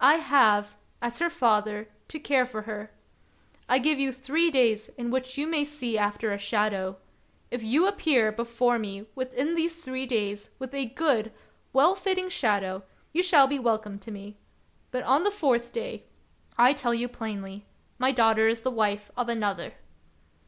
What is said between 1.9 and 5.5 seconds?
to care for her. I give you three days in which you